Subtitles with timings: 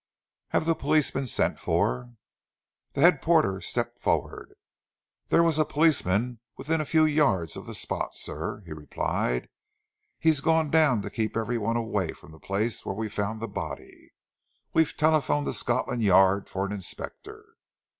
[0.47, 2.15] "Have the police been sent for?"
[2.93, 4.55] The head porter stepped forward.
[5.27, 9.47] "There was a policeman within a few yards of the spot, sir," he replied.
[10.17, 13.47] "He's gone down to keep every one away from the place where we found the
[13.47, 14.11] body.
[14.73, 17.53] We've telephoned to Scotland Yard for an inspector."